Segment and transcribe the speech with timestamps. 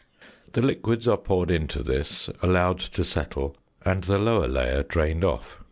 [0.53, 3.55] The liquids are poured into this, allowed to settle,
[3.85, 5.59] and the lower layer drained off.